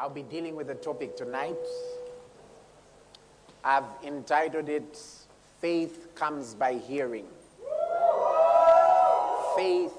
[0.00, 1.56] I'll be dealing with the topic tonight.
[3.64, 4.96] I've entitled it
[5.60, 7.26] Faith Comes by Hearing.
[9.56, 9.92] Faith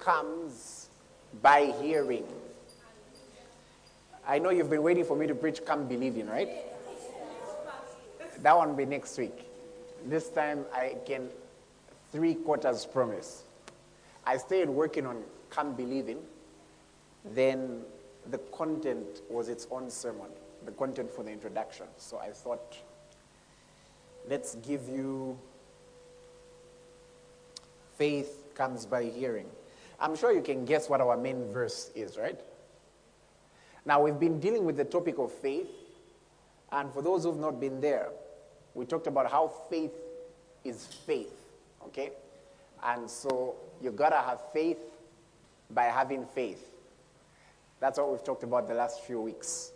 [0.00, 0.88] comes
[1.40, 2.26] by hearing.
[4.26, 6.48] I know you've been waiting for me to preach Come Believing, right?
[8.42, 9.46] That one will be next week.
[10.06, 11.28] This time I can
[12.10, 13.44] three quarters promise.
[14.26, 16.18] I stayed working on Come Believing.
[17.24, 17.82] Then
[18.30, 20.28] the content was its own sermon,
[20.64, 21.86] the content for the introduction.
[21.96, 22.76] So I thought,
[24.28, 25.38] let's give you
[27.96, 29.46] faith comes by hearing.
[30.00, 32.40] I'm sure you can guess what our main verse is, right?
[33.86, 35.68] Now, we've been dealing with the topic of faith,
[36.72, 38.08] and for those who've not been there,
[38.74, 39.92] we talked about how faith
[40.64, 41.34] is faith,
[41.84, 42.10] okay?
[42.82, 44.78] And so you gotta have faith
[45.70, 46.73] by having faith.
[47.80, 49.72] That's what we've talked about the last few weeks.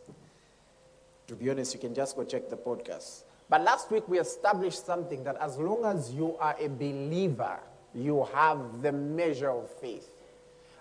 [1.27, 3.25] To be honest, you can just go check the podcast.
[3.51, 7.59] But last week we established something that as long as you are a believer,
[7.95, 10.09] you have the measure of faith.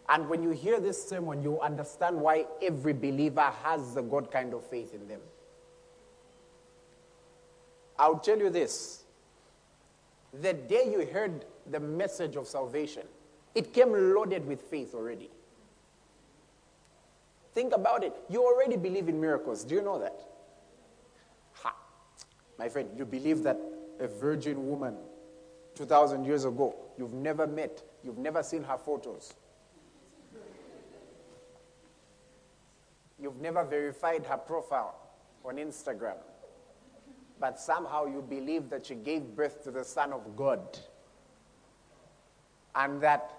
[0.09, 4.53] And when you hear this sermon, you understand why every believer has the God kind
[4.53, 5.19] of faith in them.
[7.99, 9.03] I'll tell you this
[10.41, 13.03] the day you heard the message of salvation,
[13.55, 15.29] it came loaded with faith already.
[17.53, 18.13] Think about it.
[18.29, 19.63] You already believe in miracles.
[19.63, 20.21] Do you know that?
[21.53, 21.75] Ha.
[22.59, 23.59] My friend, you believe that
[23.99, 24.95] a virgin woman
[25.75, 29.33] 2,000 years ago, you've never met, you've never seen her photos,
[33.19, 34.95] you've never verified her profile
[35.45, 36.17] on Instagram,
[37.39, 40.79] but somehow you believe that she gave birth to the Son of God,
[42.75, 43.36] and that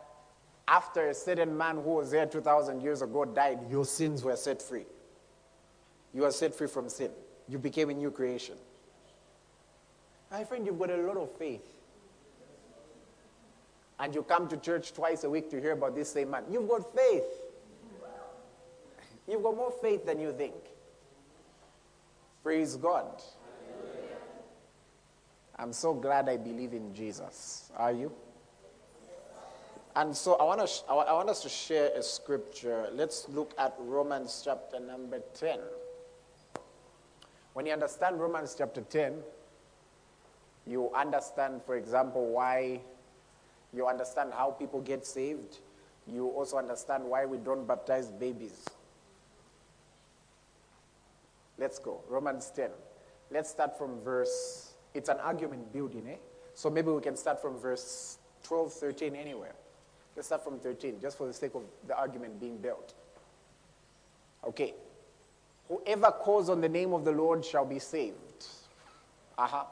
[0.69, 4.61] after a certain man who was there 2,000 years ago died, your sins were set
[4.61, 4.85] free.
[6.13, 7.11] You are set free from sin.
[7.49, 8.57] You became a new creation.
[10.31, 11.67] My friend, you've got a lot of faith.
[13.99, 16.45] And you come to church twice a week to hear about this same man.
[16.51, 17.25] You've got faith.
[19.27, 20.55] You've got more faith than you think.
[22.43, 23.23] Praise God.
[25.57, 27.73] I'm so glad I believe in Jesus.
[27.77, 28.13] Are you?
[29.99, 32.87] And so I want, to I want us to share a scripture.
[32.93, 35.59] Let's look at Romans chapter number 10.
[37.55, 39.15] When you understand Romans chapter 10,
[40.69, 42.81] you understand, for example, why,
[43.75, 45.59] you understand how people get saved.
[46.07, 48.67] You also understand why we don't baptize babies.
[51.59, 52.03] Let's go.
[52.09, 52.71] Romans 10.
[53.33, 56.19] Let's start from verse, it's an argument building, eh?
[56.55, 59.55] So maybe we can start from verse 12, 13, anywhere.
[60.19, 62.93] Let's start from 13, just for the sake of the argument being built.
[64.45, 64.75] Okay.
[65.69, 68.49] Whoever calls on the name of the Lord shall be saved.
[69.39, 69.61] Aha.
[69.61, 69.65] Uh-huh.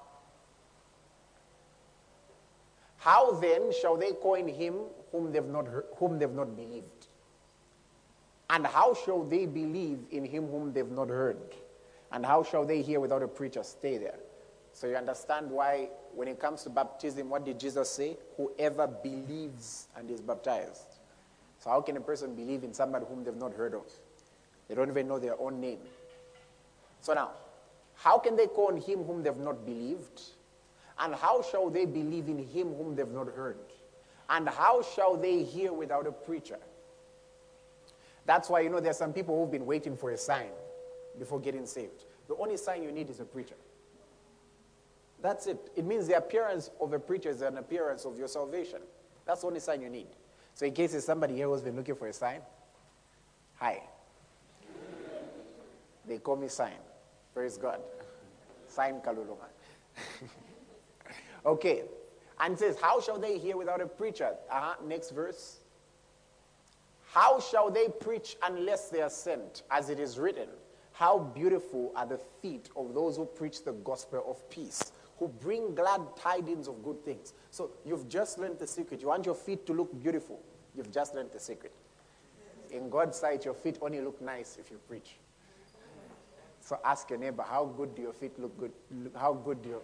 [2.98, 4.74] How then shall they call in him
[5.10, 7.08] whom they've not heard, whom they've not believed?
[8.48, 11.56] And how shall they believe in him whom they've not heard?
[12.12, 13.64] And how shall they hear without a preacher?
[13.64, 14.20] Stay there.
[14.76, 18.18] So you understand why, when it comes to baptism, what did Jesus say?
[18.36, 20.98] Whoever believes and is baptized.
[21.60, 23.90] So, how can a person believe in somebody whom they've not heard of?
[24.68, 25.78] They don't even know their own name.
[27.00, 27.30] So, now,
[27.94, 30.20] how can they call on him whom they've not believed?
[30.98, 33.56] And how shall they believe in him whom they've not heard?
[34.28, 36.58] And how shall they hear without a preacher?
[38.26, 40.50] That's why, you know, there's some people who've been waiting for a sign
[41.18, 42.04] before getting saved.
[42.28, 43.54] The only sign you need is a preacher.
[45.26, 45.72] That's it.
[45.74, 48.78] It means the appearance of a preacher is an appearance of your salvation.
[49.24, 50.06] That's the only sign you need.
[50.54, 52.42] So, in case there's somebody here who's been looking for a sign,
[53.56, 53.82] hi.
[56.06, 56.78] They call me sign.
[57.34, 57.80] Praise God.
[58.68, 59.48] Sign Kalulunga.
[61.46, 61.82] okay.
[62.38, 64.32] And says, How shall they hear without a preacher?
[64.48, 64.74] Uh-huh.
[64.86, 65.58] Next verse.
[67.06, 69.64] How shall they preach unless they are sent?
[69.72, 70.50] As it is written,
[70.92, 75.74] How beautiful are the feet of those who preach the gospel of peace who bring
[75.74, 77.32] glad tidings of good things.
[77.50, 79.00] So you've just learned the secret.
[79.00, 80.40] You want your feet to look beautiful.
[80.74, 81.72] You've just learned the secret.
[82.70, 85.16] In God's sight, your feet only look nice if you preach.
[86.60, 88.72] So ask your neighbor, how good do your feet look good?
[89.14, 89.82] How good do your,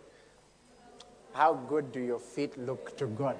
[1.32, 3.36] how good do your feet look to God?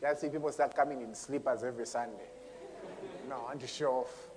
[0.00, 2.28] You see people start coming in slippers every Sunday.
[3.28, 4.28] No, I want to show off.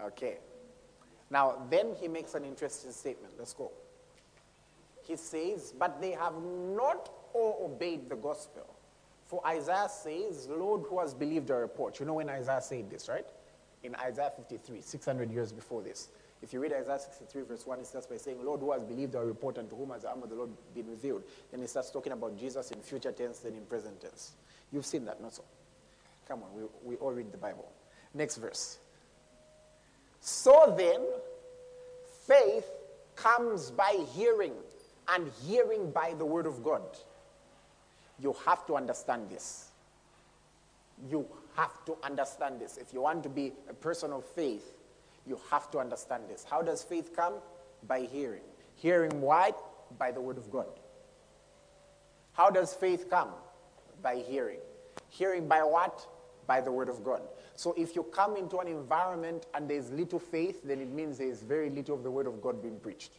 [0.00, 0.38] Okay.
[1.30, 3.34] Now, then he makes an interesting statement.
[3.38, 3.70] Let's go.
[5.02, 8.66] He says, But they have not all obeyed the gospel.
[9.26, 12.00] For Isaiah says, Lord, who has believed our report?
[12.00, 13.26] You know when Isaiah said this, right?
[13.82, 16.08] In Isaiah 53, 600 years before this.
[16.40, 19.16] If you read Isaiah 63, verse 1, it starts by saying, Lord, who has believed
[19.16, 21.24] our report, and to whom has the arm of the Lord been revealed?
[21.50, 24.32] Then it starts talking about Jesus in future tense, then in present tense.
[24.72, 25.42] You've seen that, not so?
[26.26, 27.70] Come on, we, we all read the Bible.
[28.14, 28.78] Next verse.
[30.28, 31.00] So then,
[32.26, 32.66] faith
[33.16, 34.52] comes by hearing,
[35.08, 36.82] and hearing by the word of God.
[38.20, 39.68] You have to understand this.
[41.08, 41.26] You
[41.56, 42.76] have to understand this.
[42.76, 44.74] If you want to be a person of faith,
[45.26, 46.44] you have to understand this.
[46.44, 47.34] How does faith come?
[47.86, 48.44] By hearing.
[48.76, 49.52] Hearing why?
[49.98, 50.68] By the word of God.
[52.34, 53.30] How does faith come?
[54.02, 54.60] By hearing.
[55.08, 56.06] Hearing by what?
[56.46, 57.22] By the word of God.
[57.58, 61.42] So if you come into an environment and there's little faith, then it means there's
[61.42, 63.10] very little of the word of God being preached.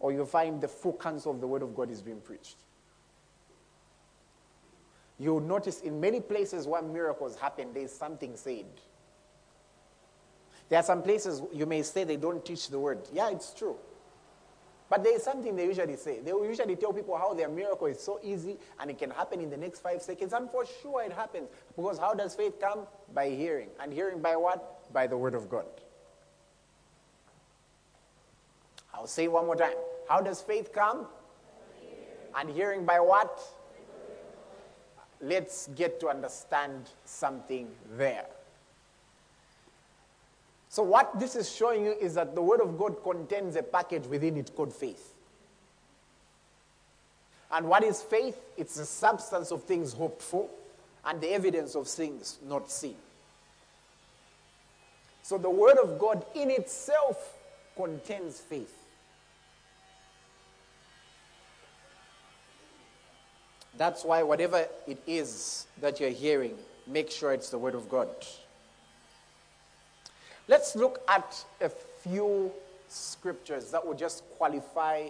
[0.00, 2.56] Or you find the full counsel of the word of God is being preached.
[5.18, 8.66] You'll notice in many places where miracles happen, there's something said.
[10.68, 13.08] There are some places you may say they don't teach the word.
[13.14, 13.76] Yeah, it's true.
[14.92, 16.20] But there is something they usually say.
[16.20, 19.40] They will usually tell people how their miracle is so easy and it can happen
[19.40, 20.34] in the next five seconds.
[20.34, 21.48] And for sure it happens.
[21.74, 22.80] Because how does faith come?
[23.14, 23.70] By hearing.
[23.80, 24.92] And hearing by what?
[24.92, 25.64] By the word of God.
[28.92, 29.72] I'll say one more time.
[30.10, 31.06] How does faith come?
[32.36, 33.40] And hearing by what?
[35.22, 37.66] Let's get to understand something
[37.96, 38.26] there.
[40.72, 44.06] So, what this is showing you is that the Word of God contains a package
[44.06, 45.12] within it called faith.
[47.50, 48.38] And what is faith?
[48.56, 50.48] It's the substance of things hoped for
[51.04, 52.94] and the evidence of things not seen.
[55.22, 57.36] So, the Word of God in itself
[57.76, 58.74] contains faith.
[63.76, 68.08] That's why, whatever it is that you're hearing, make sure it's the Word of God.
[70.48, 72.52] Let's look at a few
[72.88, 75.08] scriptures that would just qualify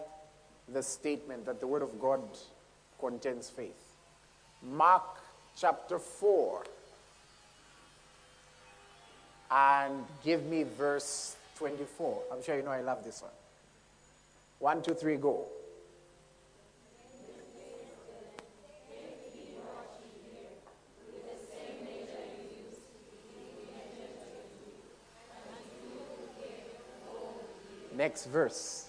[0.73, 2.23] the statement that the Word of God
[3.01, 3.95] contains faith.
[4.63, 5.03] Mark
[5.57, 6.65] chapter 4.
[9.51, 12.23] And give me verse 24.
[12.33, 13.31] I'm sure you know I love this one.
[14.61, 15.47] One, two, three, go.
[28.03, 28.89] Next verse.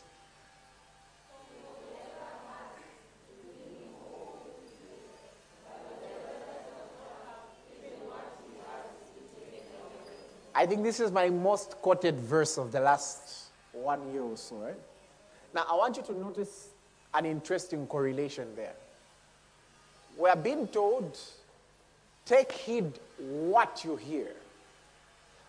[10.55, 14.55] I think this is my most quoted verse of the last one year or so,
[14.55, 14.73] right?
[15.53, 16.69] Now, I want you to notice
[17.13, 18.73] an interesting correlation there.
[20.17, 21.19] We are being told,
[22.25, 24.31] take heed what you hear.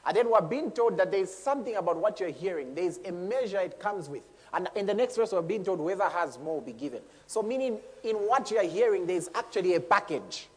[0.07, 2.75] And then we're being told that there's something about what you're hearing.
[2.75, 4.23] There's a measure it comes with.
[4.53, 7.01] And in the next verse, we're being told whoever has more will be given.
[7.27, 10.49] So, meaning in what you're hearing, there's actually a package.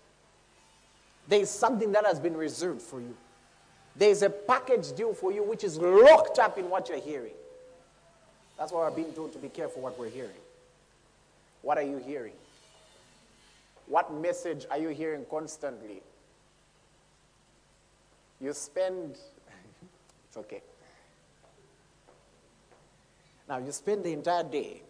[1.27, 3.15] There's something that has been reserved for you.
[3.95, 7.33] There's a package deal for you which is locked up in what you're hearing.
[8.57, 10.29] That's why we're being told to be careful what we're hearing.
[11.61, 12.33] What are you hearing?
[13.87, 16.01] What message are you hearing constantly?
[18.39, 19.17] You spend
[20.37, 20.61] okay.
[23.47, 24.81] Now, you spend the entire day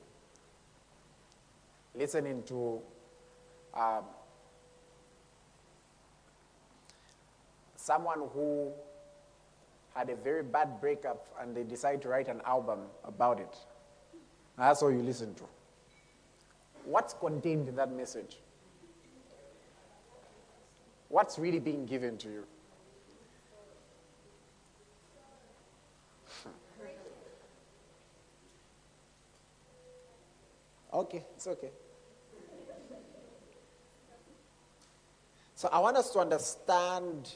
[1.96, 2.82] listening to
[3.74, 4.04] um,
[7.75, 8.72] someone who
[9.96, 13.56] had a very bad breakup and they decide to write an album about it.
[14.58, 15.44] That's all you listen to.
[16.86, 18.38] What's contained in that message?
[21.10, 22.44] What's really being given to you?
[30.98, 31.70] Okay, it's okay.
[35.54, 37.32] So I want us to understand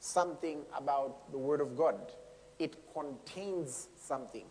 [0.00, 2.12] something about the Word of God.
[2.58, 4.44] It contains something.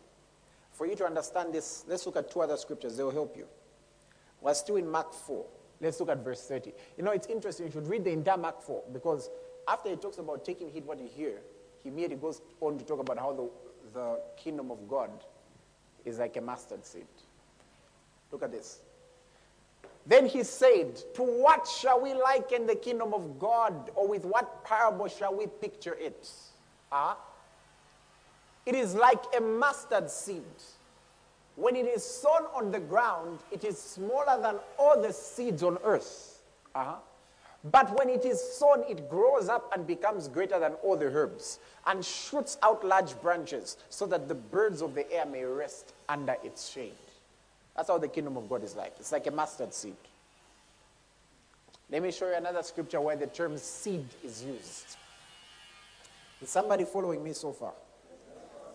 [0.72, 2.98] For you to understand this, let's look at two other scriptures.
[2.98, 3.46] They will help you.
[4.42, 5.46] We're still in Mark 4.
[5.80, 6.74] Let's look at verse 30.
[6.98, 7.68] You know, it's interesting.
[7.68, 9.30] You should read the entire Mark 4 because
[9.68, 11.42] after he talks about taking heed what you hear,
[11.84, 13.50] he immediately goes on to talk about how the,
[13.94, 15.12] the kingdom of God
[16.04, 17.06] is like a mustard seed.
[18.32, 18.80] Look at this.
[20.06, 24.64] Then he said, To what shall we liken the kingdom of God, or with what
[24.64, 26.30] parable shall we picture it?
[26.92, 27.18] Ah?
[28.66, 30.44] It is like a mustard seed.
[31.56, 35.78] When it is sown on the ground, it is smaller than all the seeds on
[35.84, 36.42] earth.
[36.74, 36.96] Uh-huh.
[37.72, 41.60] But when it is sown, it grows up and becomes greater than all the herbs
[41.88, 46.36] and shoots out large branches so that the birds of the air may rest under
[46.44, 46.94] its shade.
[47.76, 48.94] That's how the kingdom of God is like.
[49.00, 49.96] It's like a mustard seed.
[51.92, 54.98] Let me show you another scripture where the term seed is used.
[56.42, 57.74] Is somebody following me so far?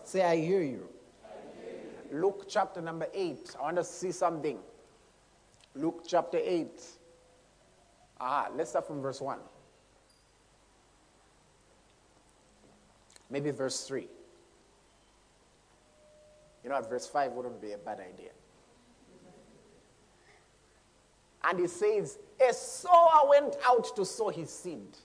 [0.03, 0.87] Say, I hear you.
[2.11, 3.55] Luke chapter number 8.
[3.59, 4.57] I want to see something.
[5.75, 6.69] Luke chapter 8.
[8.19, 9.39] Ah, let's start from verse 1.
[13.29, 14.07] Maybe verse 3.
[16.63, 16.81] You know?
[16.81, 18.31] Verse 5 wouldn't be a bad idea.
[21.43, 24.97] And he says, A sower went out to sow his seed.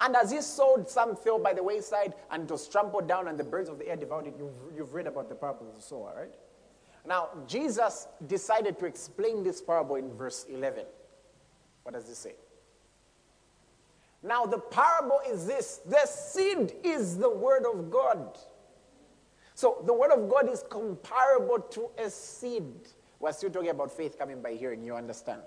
[0.00, 3.44] And as he sowed, some fell by the wayside and was trampled down, and the
[3.44, 4.34] birds of the air devoured it.
[4.38, 6.34] You've, you've read about the parable of the sower, right?
[7.06, 10.84] Now, Jesus decided to explain this parable in verse 11.
[11.84, 12.34] What does it say?
[14.22, 18.36] Now, the parable is this the seed is the word of God.
[19.54, 22.64] So, the word of God is comparable to a seed.
[23.20, 25.42] We're still talking about faith coming by hearing, you understand?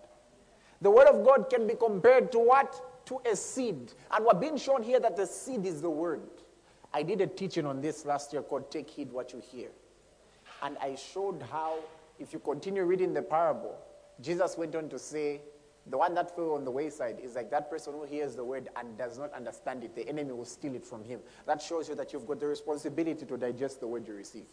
[0.81, 3.05] The word of God can be compared to what?
[3.07, 3.93] To a seed.
[4.12, 6.21] And we're being shown here that the seed is the word.
[6.93, 9.69] I did a teaching on this last year called Take Heed What You Hear.
[10.62, 11.79] And I showed how,
[12.17, 13.77] if you continue reading the parable,
[14.21, 15.41] Jesus went on to say,
[15.88, 18.69] the one that fell on the wayside is like that person who hears the word
[18.75, 19.95] and does not understand it.
[19.95, 21.19] The enemy will steal it from him.
[21.45, 24.45] That shows you that you've got the responsibility to digest the word you receive.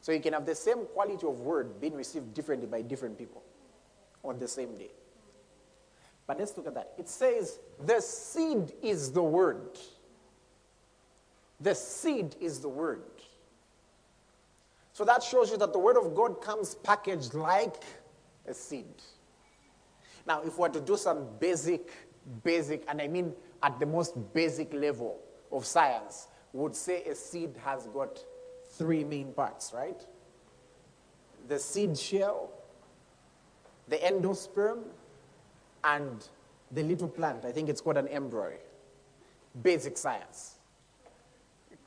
[0.00, 3.42] So you can have the same quality of word being received differently by different people
[4.24, 4.90] on the same day.
[6.26, 6.92] But let's look at that.
[6.98, 9.78] It says, the seed is the word.
[11.60, 13.02] The seed is the word.
[14.92, 17.82] So that shows you that the word of God comes packaged like
[18.46, 18.86] a seed.
[20.26, 21.90] Now, if we were to do some basic,
[22.44, 25.18] basic, and I mean at the most basic level
[25.50, 28.22] of science, would say a seed has got
[28.72, 30.00] three main parts, right?
[31.48, 32.50] The seed shell,
[33.88, 34.82] the endosperm,
[35.84, 36.28] and
[36.70, 37.44] the little plant.
[37.44, 38.56] I think it's called an embryo.
[39.62, 40.56] Basic science.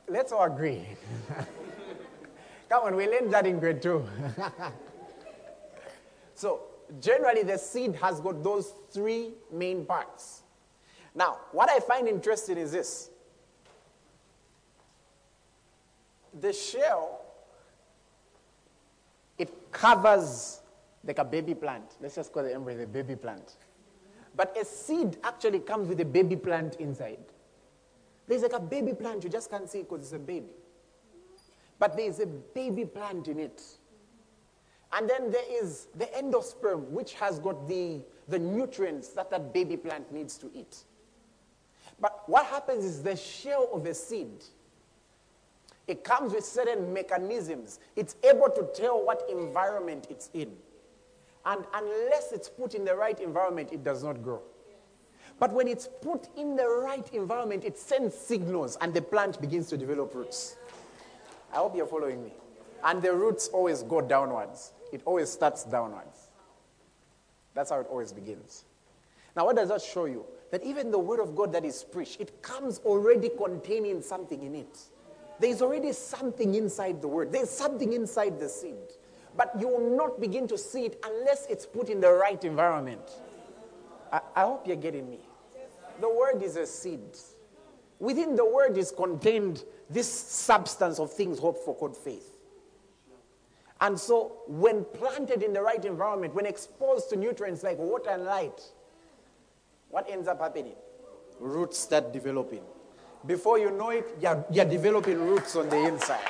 [0.08, 0.86] Let's all agree.
[2.68, 4.06] Come on, we learned that in grade two.
[6.34, 6.62] so,
[7.00, 10.42] generally, the seed has got those three main parts.
[11.14, 13.10] Now, what I find interesting is this
[16.40, 17.20] the shell,
[19.38, 20.60] it covers
[21.04, 21.84] like a baby plant.
[22.00, 23.56] Let's just call the embryo the baby plant.
[24.36, 27.18] But a seed actually comes with a baby plant inside.
[28.26, 30.50] There's like a baby plant, you just can't see because it's a baby.
[31.78, 33.62] But there is a baby plant in it.
[34.92, 39.76] And then there is the endosperm, which has got the, the nutrients that that baby
[39.76, 40.84] plant needs to eat.
[42.00, 44.44] But what happens is the shell of a seed,
[45.86, 47.78] it comes with certain mechanisms.
[47.94, 50.52] It's able to tell what environment it's in.
[51.46, 54.40] And unless it's put in the right environment, it does not grow.
[55.38, 59.68] But when it's put in the right environment, it sends signals and the plant begins
[59.70, 60.56] to develop roots.
[61.52, 62.32] I hope you're following me.
[62.84, 66.28] And the roots always go downwards, it always starts downwards.
[67.54, 68.64] That's how it always begins.
[69.36, 70.24] Now, what does that show you?
[70.50, 74.54] That even the word of God that is preached, it comes already containing something in
[74.54, 74.78] it.
[75.40, 78.74] There's already something inside the word, there's something inside the seed.
[79.36, 83.02] But you will not begin to see it unless it's put in the right environment.
[84.12, 85.20] I, I hope you're getting me.
[86.00, 87.00] The word is a seed.
[87.98, 92.30] Within the word is contained this substance of things hoped for called faith.
[93.80, 98.24] And so, when planted in the right environment, when exposed to nutrients like water and
[98.24, 98.60] light,
[99.90, 100.74] what ends up happening?
[101.38, 102.62] Roots start developing.
[103.26, 106.20] Before you know it, you're, you're developing roots on the inside.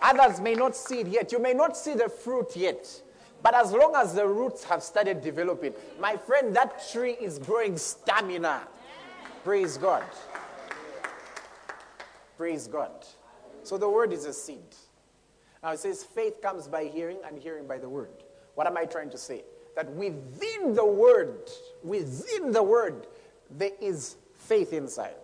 [0.00, 1.32] Others may not see it yet.
[1.32, 3.02] You may not see the fruit yet.
[3.42, 7.76] But as long as the roots have started developing, my friend, that tree is growing
[7.76, 8.62] stamina.
[9.44, 10.04] Praise God.
[12.36, 13.06] Praise God.
[13.62, 14.76] So the word is a seed.
[15.62, 18.22] Now it says faith comes by hearing and hearing by the word.
[18.54, 19.44] What am I trying to say?
[19.76, 21.50] That within the word,
[21.82, 23.06] within the word,
[23.50, 25.14] there is faith inside.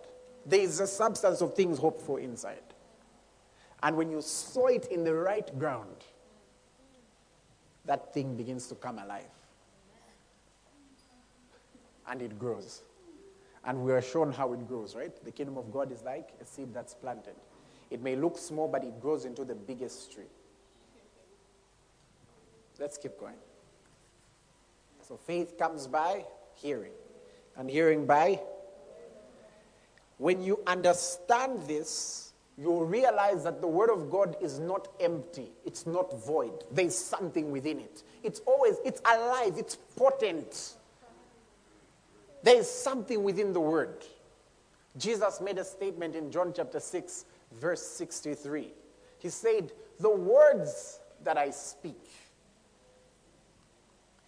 [0.47, 2.64] There is a substance of things hoped for inside.
[3.85, 6.05] And when you sow it in the right ground,
[7.85, 9.25] that thing begins to come alive.
[12.09, 12.83] And it grows.
[13.67, 15.13] And we are shown how it grows, right?
[15.23, 17.35] The kingdom of God is like a seed that's planted.
[17.91, 20.25] It may look small, but it grows into the biggest tree.
[22.79, 23.37] Let's keep going.
[25.07, 26.25] So faith comes by
[26.55, 26.93] hearing.
[27.57, 28.41] And hearing by?
[30.17, 35.87] When you understand this, you realize that the Word of God is not empty, it's
[35.87, 36.65] not void.
[36.71, 38.03] There's something within it.
[38.23, 40.75] It's always, it's alive, it's potent.
[42.43, 44.05] There is something within the Word.
[44.97, 48.73] Jesus made a statement in John chapter 6, verse 63.
[49.19, 52.01] He said, The words that I speak,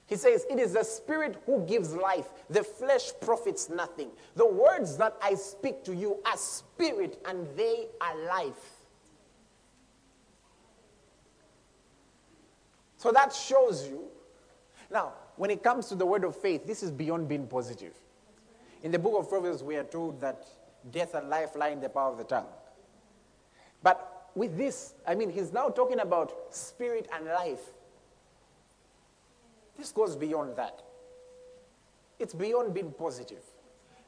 [0.07, 2.29] he says, It is the Spirit who gives life.
[2.49, 4.11] The flesh profits nothing.
[4.37, 8.77] The words that I speak to you are spirit and they are life.
[12.99, 14.05] So that shows you.
[14.91, 17.95] Now, when it comes to the word of faith, this is beyond being positive.
[18.83, 20.47] In the book of Proverbs, we are told that
[20.93, 22.47] death and life lie in the power of the tongue.
[23.83, 27.73] But with this, I mean, he's now talking about spirit and life.
[29.87, 30.83] This goes beyond that.
[32.19, 33.45] It's beyond being positive.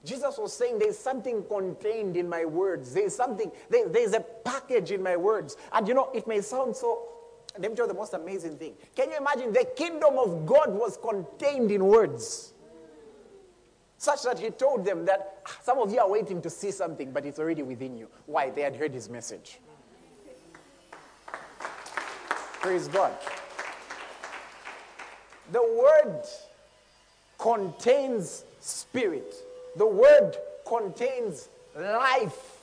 [0.05, 2.93] Jesus was saying there's something contained in my words.
[2.93, 5.57] There's something, there, there's a package in my words.
[5.73, 7.11] And you know, it may sound so,
[7.57, 8.75] let me tell you the most amazing thing.
[8.97, 12.55] Can you imagine the kingdom of God was contained in words?
[13.99, 17.13] Such that he told them that ah, some of you are waiting to see something,
[17.13, 18.09] but it's already within you.
[18.27, 18.51] Why?
[18.51, 19.61] They had heard his message.
[22.61, 23.13] Praise God.
[25.51, 26.23] The word
[27.39, 29.35] contains spirit,
[29.77, 30.37] the word
[30.67, 32.59] contains life.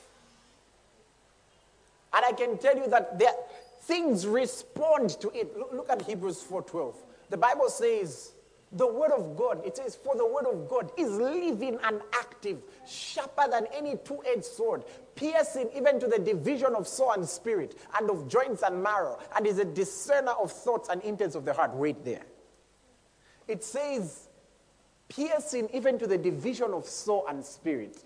[2.14, 3.34] And I can tell you that there,
[3.82, 5.56] things respond to it.
[5.58, 6.94] Look, look at Hebrews 4:12.
[7.28, 8.32] The Bible says,
[8.72, 12.58] the word of God, it says, for the word of God is living and active,
[12.86, 18.10] sharper than any two-edged sword, piercing even to the division of soul and spirit, and
[18.10, 21.74] of joints and marrow, and is a discerner of thoughts and intents of the heart.
[21.74, 22.22] Wait there.
[23.48, 24.28] It says,
[25.08, 28.02] piercing even to the division of soul and spirit.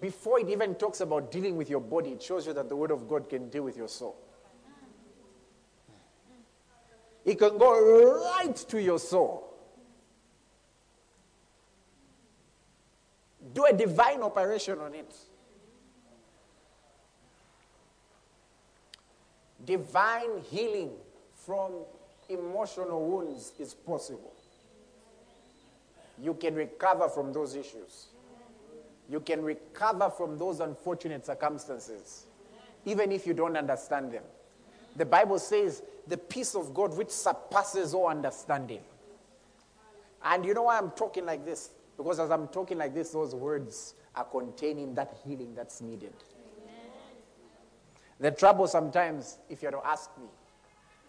[0.00, 2.90] Before it even talks about dealing with your body, it shows you that the Word
[2.90, 4.16] of God can deal with your soul.
[7.24, 9.44] It can go right to your soul.
[13.52, 15.14] Do a divine operation on it.
[19.64, 20.90] Divine healing
[21.34, 21.72] from
[22.28, 24.32] emotional wounds is possible.
[26.20, 28.06] You can recover from those issues.
[29.08, 32.26] You can recover from those unfortunate circumstances,
[32.84, 34.24] even if you don't understand them.
[34.96, 38.80] The Bible says, the peace of God which surpasses all understanding.
[40.24, 41.70] And you know why I'm talking like this?
[41.96, 46.12] Because as I'm talking like this, those words are containing that healing that's needed.
[46.62, 46.90] Amen.
[48.20, 50.26] The trouble sometimes, if you are to ask me,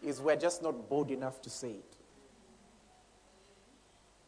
[0.03, 1.95] is we're just not bold enough to say it.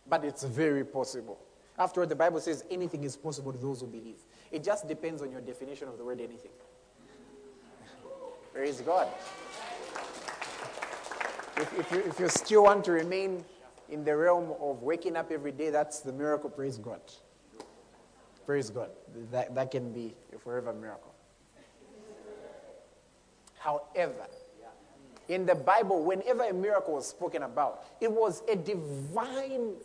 [0.07, 1.39] But it's very possible.
[1.77, 4.17] After all, the Bible says anything is possible to those who believe.
[4.51, 6.51] It just depends on your definition of the word anything.
[8.53, 9.07] Praise God.
[11.57, 13.45] If, if, you, if you still want to remain
[13.89, 16.49] in the realm of waking up every day, that's the miracle.
[16.49, 17.01] Praise God.
[18.45, 18.89] Praise God.
[19.31, 21.13] That, that can be a forever miracle.
[23.57, 24.27] However,
[25.31, 29.75] in the Bible, whenever a miracle was spoken about, it was a divine,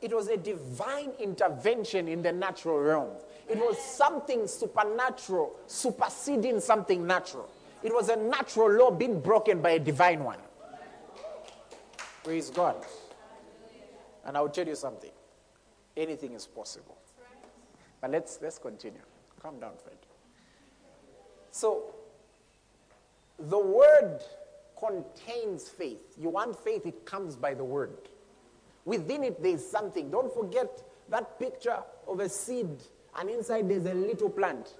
[0.00, 3.10] it was a divine intervention in the natural realm.
[3.50, 7.50] It was something supernatural superseding something natural.
[7.82, 10.38] It was a natural law being broken by a divine one.
[12.24, 12.76] Praise God.
[14.24, 15.10] And I'll tell you something.
[15.96, 16.96] Anything is possible.
[18.00, 19.00] But let's let's continue.
[19.42, 19.96] Calm down, Fred.
[21.50, 21.94] So
[23.38, 24.20] the word
[24.78, 26.14] contains faith.
[26.18, 27.96] You want faith, it comes by the word.
[28.84, 30.10] Within it, there's something.
[30.10, 32.68] Don't forget that picture of a seed,
[33.18, 34.74] and inside there's a little plant.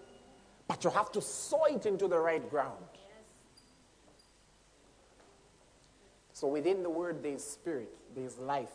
[0.67, 2.85] But you have to sow it into the right ground.
[6.33, 8.69] So within the word, there's spirit, there's life.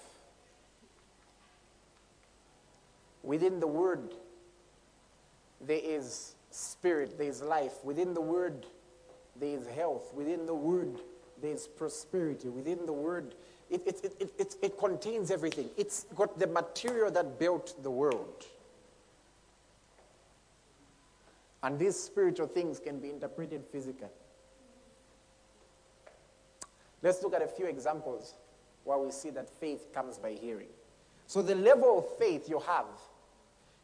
[3.21, 4.15] Within the word,
[5.61, 7.73] there is spirit, there's life.
[7.83, 8.65] Within the word,
[9.39, 10.13] there is health.
[10.13, 10.99] Within the word,
[11.43, 12.47] there's prosperity.
[12.49, 13.35] Within the word,
[13.69, 15.69] it, it, it, it, it, contains everything.
[15.77, 18.45] It's got the material that built the world.
[21.61, 24.07] And these spiritual things can be interpreted physically.
[27.01, 28.33] Let's look at a few examples
[28.85, 30.67] where we see that faith comes by hearing.
[31.27, 32.85] So, the level of faith you have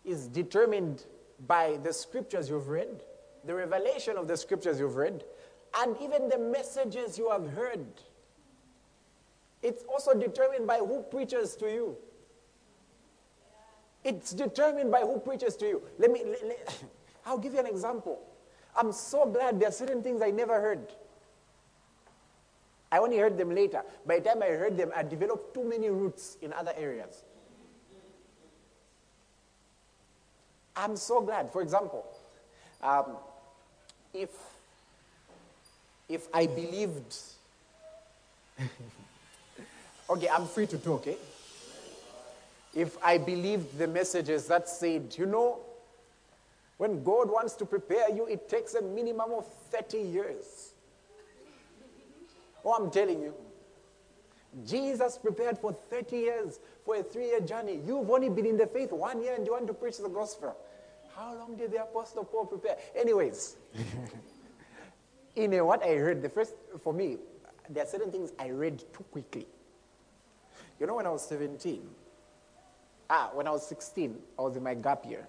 [0.06, 1.04] is determined
[1.45, 3.04] by the scriptures you've read,
[3.45, 5.24] the revelation of the scriptures you've read,
[5.78, 7.86] and even the messages you have heard.
[9.62, 11.98] It's also determined by who preaches to you.
[14.04, 15.82] It's determined by who preaches to you.
[15.98, 16.84] Let me, let, let,
[17.26, 18.20] I'll give you an example.
[18.76, 20.88] I'm so glad there are certain things I never heard.
[22.92, 23.84] I only heard them later.
[24.06, 27.24] By the time I heard them, I developed too many roots in other areas.
[30.76, 31.52] I'm so glad.
[31.52, 32.06] For example,
[32.82, 33.18] um,
[34.14, 34.30] if,
[36.10, 37.15] if I believed,
[40.10, 41.13] okay, I'm free to talk, eh?
[42.76, 45.60] If I believed the messages that said, you know,
[46.78, 50.74] when God wants to prepare you, it takes a minimum of 30 years.
[52.63, 53.34] Oh, I'm telling you.
[54.65, 57.80] Jesus prepared for 30 years for a three year journey.
[57.86, 60.56] You've only been in the faith one year and you want to preach the gospel.
[61.15, 62.78] How long did the Apostle Paul prepare?
[62.95, 63.58] Anyways,
[65.36, 67.18] in a, what I heard, the first, for me,
[67.70, 69.48] there are certain things I read too quickly.
[70.80, 71.82] You know, when I was 17,
[73.10, 75.28] ah, when I was 16, I was in my gap year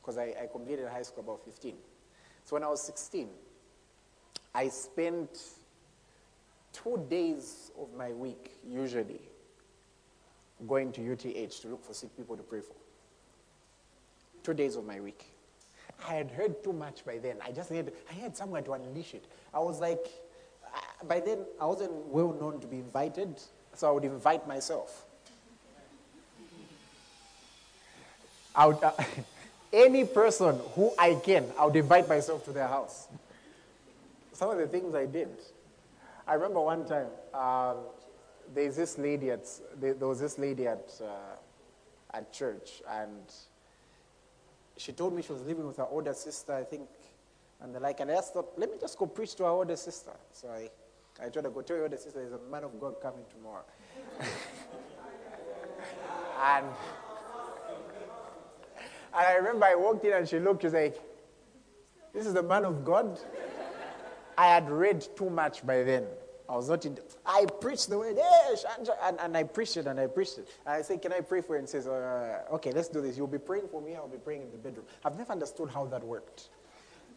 [0.00, 1.74] because I, I completed high school about 15.
[2.44, 3.28] So when I was 16,
[4.54, 5.38] I spent
[6.72, 9.20] two days of my week, usually,
[10.66, 12.74] going to UTH to look for sick people to pray for.
[14.42, 15.32] Two days of my week.
[16.06, 17.36] I had heard too much by then.
[17.44, 19.24] I just needed, I had somewhere to unleash it.
[19.52, 20.06] I was like,
[21.06, 23.40] by then, I wasn't well known to be invited,
[23.74, 25.04] so I would invite myself.
[28.54, 28.92] I would, uh,
[29.72, 33.08] any person who I can, I would invite myself to their house.
[34.32, 35.28] Some of the things I did.
[36.26, 37.76] I remember one time, um,
[38.54, 39.46] there's this lady at,
[39.80, 43.22] there, was this lady at, uh, at church, and
[44.78, 46.88] she told me she was living with her older sister, I think,
[47.60, 48.00] and the like.
[48.00, 50.12] And I just thought, let me just go preach to her older sister.
[50.32, 50.70] So I,
[51.24, 53.64] I told her, go tell your older sister there's a man of God coming tomorrow.
[56.40, 56.66] and,
[59.14, 60.96] and I remember I walked in and she looked, she was like,
[62.14, 63.18] this is the man of God.
[64.36, 66.04] I had read too much by then.
[66.48, 66.94] I was not in.
[66.94, 68.54] The, I preached the word, hey,
[69.02, 70.48] and, and I preached it and I preached it.
[70.66, 71.58] I said, Can I pray for you?
[71.58, 73.16] And says, uh, Okay, let's do this.
[73.18, 74.86] You'll be praying for me, I'll be praying in the bedroom.
[75.04, 76.48] I've never understood how that worked.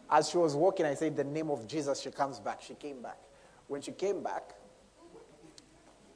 [0.09, 2.61] As she was walking, I said, The name of Jesus, she comes back.
[2.61, 3.17] She came back.
[3.67, 4.55] When she came back,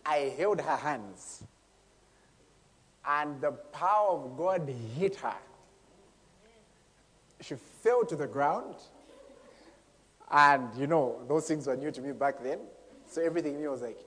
[0.05, 1.43] I held her hands,
[3.07, 5.33] and the power of God hit her.
[7.39, 8.75] She fell to the ground.
[10.29, 12.59] And you know, those things were new to me back then.
[13.15, 13.97] So everything new was like,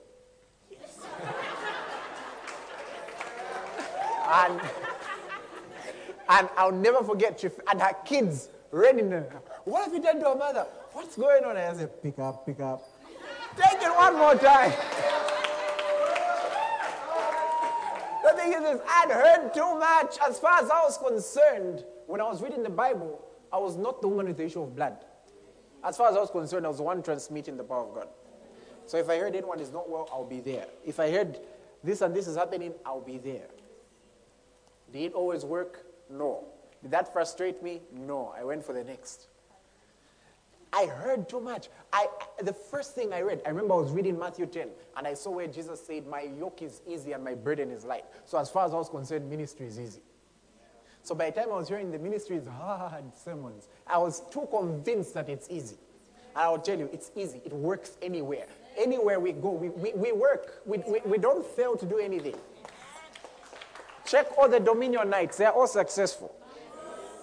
[0.69, 0.99] yes.
[4.31, 4.61] and,
[6.29, 9.11] and I'll never forget, she, and her kids ran in.
[9.63, 10.67] What have you done to her mother?
[10.93, 11.57] What's going on?
[11.57, 12.87] And I said, pick up, pick up.
[13.57, 14.69] Take it one more time.
[18.23, 20.19] the thing is, is, I'd heard too much.
[20.29, 24.03] As far as I was concerned, when I was reading the Bible, I was not
[24.03, 25.03] the woman with the issue of blood.
[25.83, 28.07] As far as I was concerned, I was the one transmitting the power of God.
[28.89, 30.65] So if I heard anyone is not well, I'll be there.
[30.83, 31.37] If I heard
[31.83, 33.45] this and this is happening, I'll be there.
[34.91, 35.85] Did it always work?
[36.09, 36.45] No.
[36.81, 37.81] Did that frustrate me?
[37.93, 38.33] No.
[38.35, 39.27] I went for the next.
[40.73, 41.69] I heard too much.
[41.93, 42.07] I,
[42.41, 45.29] the first thing I read, I remember I was reading Matthew 10, and I saw
[45.29, 48.05] where Jesus said, My yoke is easy and my burden is light.
[48.25, 50.01] So, as far as I was concerned, ministry is easy.
[51.03, 54.47] So, by the time I was hearing the ministry is hard sermons, I was too
[54.49, 55.77] convinced that it's easy.
[56.35, 57.39] And I will tell you, it's easy.
[57.45, 58.47] It works anywhere
[58.79, 60.61] anywhere we go, we, we, we work.
[60.65, 62.35] We, we, we don't fail to do anything.
[64.05, 66.33] Check all the Dominion nights, they're all successful.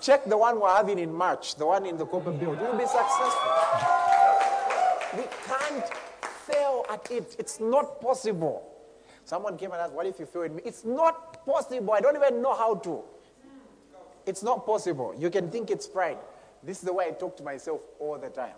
[0.00, 2.60] Check the one we're having in March, the one in the Copperbelt.
[2.60, 3.52] We'll be successful.
[5.16, 5.84] We can't
[6.46, 7.34] fail at it.
[7.38, 8.70] It's not possible.
[9.24, 10.62] Someone came and asked, What if you fail at me?
[10.64, 11.94] It's not possible.
[11.94, 13.02] I don't even know how to.
[14.26, 15.14] It's not possible.
[15.18, 16.18] You can think it's pride.
[16.62, 18.54] This is the way I talk to myself all the time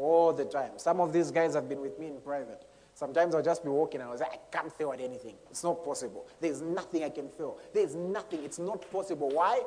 [0.00, 0.72] all the time.
[0.76, 2.64] Some of these guys have been with me in private.
[2.94, 5.34] Sometimes I'll just be walking and I was like, I can't fail at anything.
[5.50, 6.26] It's not possible.
[6.40, 7.58] There's nothing I can fail.
[7.72, 8.44] There's nothing.
[8.44, 9.30] It's not possible.
[9.30, 9.62] Why?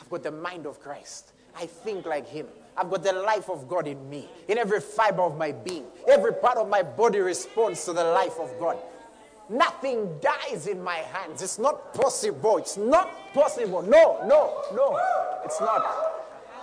[0.00, 1.32] I've got the mind of Christ.
[1.56, 2.46] I think like Him.
[2.76, 5.84] I've got the life of God in me, in every fiber of my being.
[6.08, 8.76] Every part of my body responds to the life of God.
[9.48, 11.42] Nothing dies in my hands.
[11.42, 12.58] It's not possible.
[12.58, 13.82] It's not possible.
[13.82, 15.00] No, no, no.
[15.44, 16.07] It's not.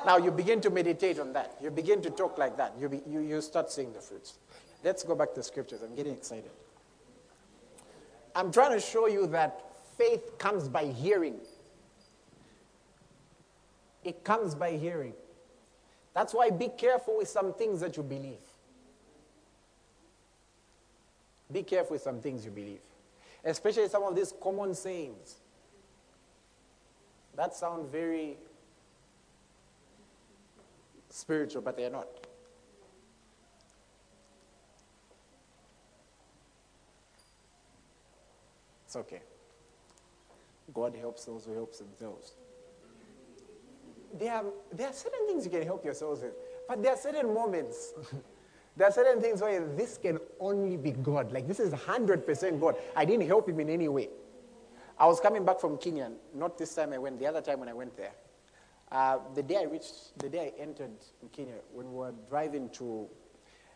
[0.06, 1.58] Now you begin to meditate on that.
[1.62, 2.74] You begin to talk like that.
[2.80, 4.38] You, be, you, you start seeing the fruits.
[4.84, 5.82] Let's go back to the scriptures.
[5.84, 6.52] I'm getting excited.
[8.36, 9.62] I'm trying to show you that
[9.98, 11.38] faith comes by hearing.
[14.04, 15.14] It comes by hearing.
[16.14, 18.38] That's why be careful with some things that you believe.
[21.52, 22.82] Be careful with some things you believe,
[23.44, 25.36] especially some of these common sayings.
[27.36, 28.38] That sound very
[31.16, 32.08] spiritual, but they're not.
[38.86, 39.22] It's okay.
[40.74, 42.34] God helps those who help themselves.
[44.18, 46.34] There are, there are certain things you can help yourselves with,
[46.68, 47.94] but there are certain moments.
[48.78, 51.32] there are certain things where this can only be God.
[51.32, 52.76] Like this is 100% God.
[52.96, 54.10] I didn't help him in any way.
[54.98, 57.70] I was coming back from Kenya, not this time I went, the other time when
[57.70, 58.14] I went there.
[58.92, 60.92] Uh, the day I reached, the day I entered
[61.32, 63.08] Kenya, when we were driving to,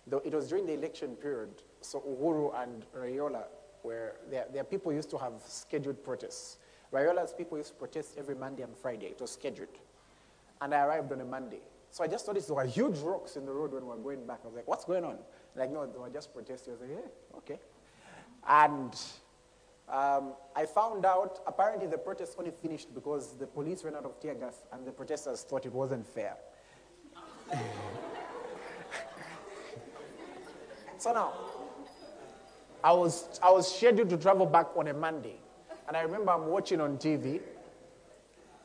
[0.07, 1.49] the, it was during the election period,
[1.81, 3.43] so Uhuru and Raila
[3.83, 6.57] were, their, their people used to have scheduled protests.
[6.93, 9.07] Raila's people used to protest every Monday and Friday.
[9.07, 9.69] It was scheduled.
[10.61, 11.61] And I arrived on a Monday.
[11.91, 14.25] So I just noticed there were huge rocks in the road when we were going
[14.25, 14.39] back.
[14.43, 15.17] I was like, what's going on?
[15.55, 16.73] Like, no, they were just protesting.
[16.73, 17.59] I was like, yeah, okay.
[18.47, 18.95] And
[19.91, 24.19] um, I found out apparently the protest only finished because the police ran out of
[24.19, 26.37] tear gas and the protesters thought it wasn't fair.
[30.99, 31.33] so now,
[32.83, 35.37] I was, I was scheduled to travel back on a Monday.
[35.87, 37.41] And I remember I'm watching on TV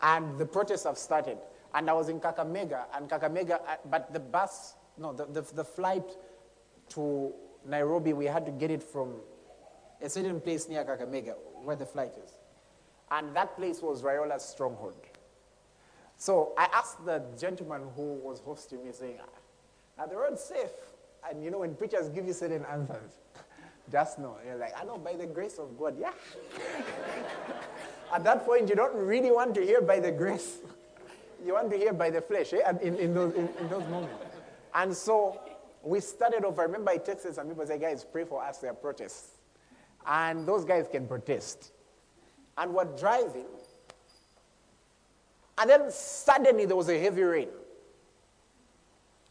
[0.02, 1.38] and the protests have started.
[1.74, 5.64] And I was in Kakamega, and Kakamega, uh, but the bus, no, the, the, the
[5.64, 6.04] flight
[6.90, 7.32] to
[7.66, 9.14] Nairobi, we had to get it from
[10.02, 12.32] a certain place near Kakamega, where the flight is.
[13.10, 14.94] And that place was Raila's stronghold.
[16.16, 19.18] So I asked the gentleman who was hosting me, saying,
[19.98, 20.70] Are the roads safe?
[21.28, 23.12] And you know, when preachers give you certain answers,
[23.92, 24.36] just know.
[24.46, 25.96] You're like, I know by the grace of God.
[25.98, 26.12] Yeah.
[28.12, 30.58] At that point, you don't really want to hear by the grace.
[31.44, 32.60] You want to hear by the flesh eh?
[32.82, 34.14] in, in, those, in, in those moments.
[34.74, 35.40] And so
[35.82, 36.58] we started off.
[36.58, 38.58] I remember I texted some people, say, guys, pray for us.
[38.58, 39.33] There are protests.
[40.06, 41.72] And those guys can protest.
[42.58, 43.46] And we're driving.
[45.58, 47.48] And then suddenly there was a heavy rain.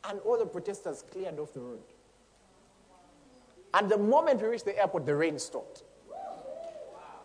[0.10, 1.80] And all the protesters cleared off the road.
[3.74, 5.84] And the moment we reached the airport, the rain stopped.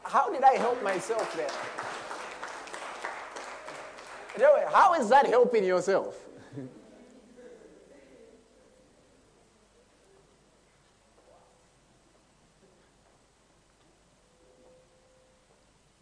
[0.02, 1.50] How did I help myself there?
[4.72, 6.27] How is that helping yourself?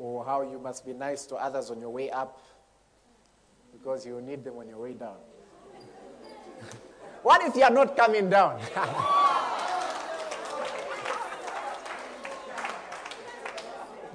[0.06, 2.40] Or how you must be nice to others on your way up
[3.72, 5.16] because you need them on your way down.
[7.22, 8.60] what if you are not coming down?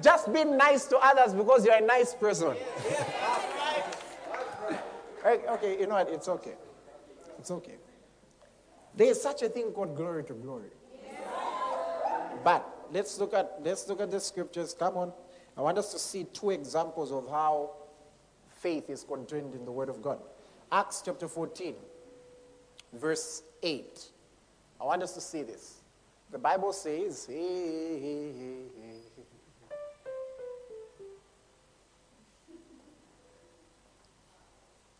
[0.02, 2.56] Just be nice to others because you're a nice person.
[5.26, 6.08] okay, you know what?
[6.08, 6.54] It's okay.
[7.38, 7.76] It's okay.
[8.96, 10.70] There is such a thing called glory to glory.
[12.42, 14.74] But let's look at let's look at the scriptures.
[14.76, 15.12] Come on.
[15.56, 17.72] I want us to see two examples of how
[18.60, 20.18] faith is contained in the Word of God.
[20.70, 21.74] Acts chapter 14,
[22.94, 24.08] verse 8.
[24.80, 25.82] I want us to see this.
[26.30, 28.92] The Bible says, hey, hey, hey,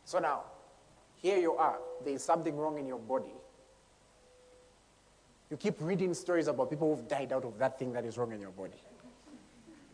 [0.04, 0.42] So now,
[1.22, 1.78] here you are.
[2.04, 3.32] There is something wrong in your body.
[5.50, 8.30] You keep reading stories about people who've died out of that thing that is wrong
[8.32, 8.76] in your body.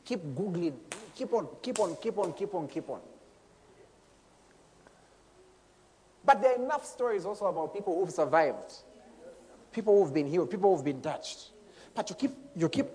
[0.08, 0.72] Keep Googling.
[1.14, 3.00] Keep on, keep on, keep on, keep on, keep on.
[6.24, 8.72] But there are enough stories also about people who've survived,
[9.70, 11.50] people who've been healed, people who've been touched.
[11.94, 12.86] But you keep, you keep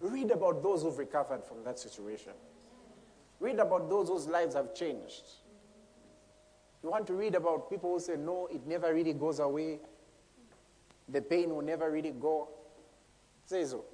[0.00, 2.32] Read about those who've recovered from that situation.
[3.38, 5.22] Read about those whose lives have changed.
[6.82, 9.78] You want to read about people who say, no, it never really goes away.
[11.08, 12.48] The pain will never really go.
[13.46, 13.84] Say so.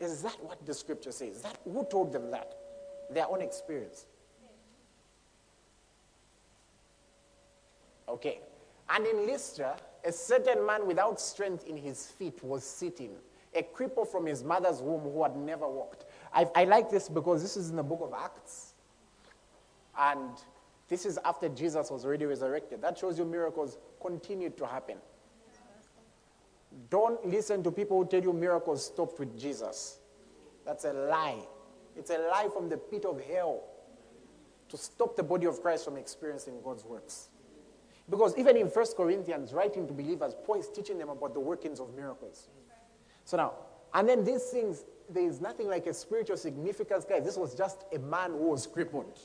[0.00, 1.42] Is that what the scripture says?
[1.42, 2.56] That, who told them that?
[3.10, 4.06] Their own experience.
[8.08, 8.40] Okay.
[8.90, 13.12] And in Lystra, a certain man without strength in his feet was sitting
[13.54, 16.06] a cripple from his mother's womb who had never walked.
[16.32, 18.74] I, I like this because this is in the book of Acts.
[19.98, 20.30] And
[20.92, 22.82] this is after Jesus was already resurrected.
[22.82, 24.98] That shows you miracles continued to happen.
[26.90, 30.00] Don't listen to people who tell you miracles stopped with Jesus.
[30.66, 31.38] That's a lie.
[31.96, 33.62] It's a lie from the pit of hell
[34.68, 37.30] to stop the body of Christ from experiencing God's works.
[38.10, 41.80] Because even in 1 Corinthians, writing to believers, Paul is teaching them about the workings
[41.80, 42.50] of miracles.
[43.24, 43.54] So now,
[43.94, 47.24] and then these things, there is nothing like a spiritual significance, guys.
[47.24, 49.18] This was just a man who was crippled.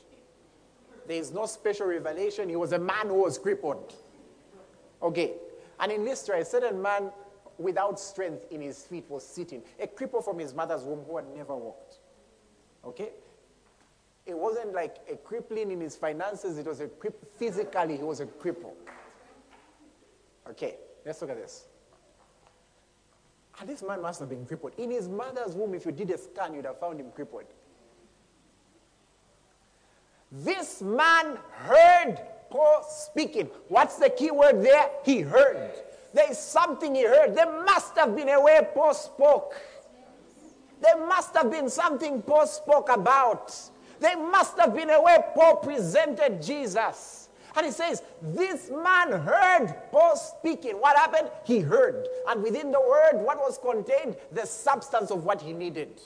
[1.08, 2.50] There is no special revelation.
[2.50, 3.94] He was a man who was crippled.
[5.02, 5.32] Okay.
[5.80, 7.10] And in Lystra, a certain man
[7.56, 11.26] without strength in his feet was sitting, a cripple from his mother's womb who had
[11.34, 11.96] never walked.
[12.84, 13.10] Okay?
[14.26, 17.26] It wasn't like a crippling in his finances, it was a cripple.
[17.36, 18.74] Physically, he was a cripple.
[20.48, 21.64] Okay, let's look at this.
[23.60, 24.74] And this man must have been crippled.
[24.78, 27.46] In his mother's womb, if you did a scan, you'd have found him crippled.
[30.30, 32.18] This man heard
[32.50, 33.46] Paul speaking.
[33.68, 34.90] What's the key word there?
[35.04, 35.72] He heard.
[36.12, 37.34] There is something he heard.
[37.34, 39.54] There must have been a way Paul spoke.
[40.80, 43.54] There must have been something Paul spoke about.
[44.00, 47.28] There must have been a way Paul presented Jesus.
[47.56, 50.74] And he says, This man heard Paul speaking.
[50.74, 51.30] What happened?
[51.44, 52.06] He heard.
[52.28, 54.16] And within the word, what was contained?
[54.32, 56.00] The substance of what he needed.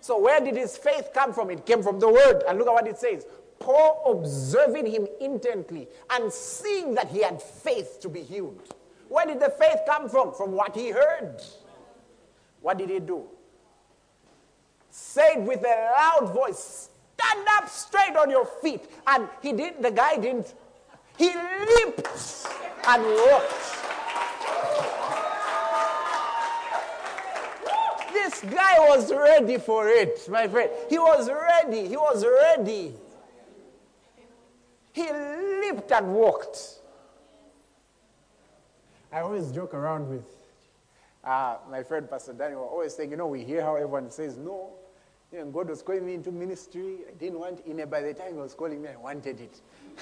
[0.00, 1.50] So, where did his faith come from?
[1.50, 2.42] It came from the word.
[2.48, 3.26] And look at what it says
[3.58, 8.74] Paul observing him intently and seeing that he had faith to be healed.
[9.08, 10.32] Where did the faith come from?
[10.32, 11.42] From what he heard.
[12.62, 13.24] What did he do?
[14.90, 18.82] Said with a loud voice, Stand up straight on your feet.
[19.06, 20.54] And he did, the guy didn't.
[21.16, 22.08] He leaped
[22.86, 23.76] and walked.
[28.30, 30.70] This guy was ready for it, my friend.
[30.88, 31.88] He was ready.
[31.88, 32.94] He was ready.
[34.92, 36.78] He leaped and walked.
[39.12, 40.24] I always joke around with
[41.24, 44.74] uh, my friend Pastor Daniel, always saying, you know, we hear how everyone says no.
[45.32, 46.98] God was calling me into ministry.
[47.08, 47.90] I didn't want in it.
[47.90, 49.60] By the time He was calling me, I wanted it.